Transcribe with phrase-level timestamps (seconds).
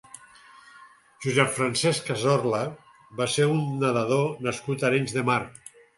[1.25, 2.61] Josep Francesch Cazorla
[3.21, 5.41] va ser un nedador nascut a Arenys de Mar.